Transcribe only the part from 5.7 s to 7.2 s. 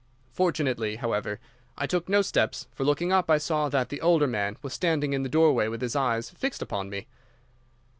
his eyes fixed upon me.